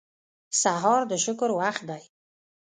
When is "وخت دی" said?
1.59-2.03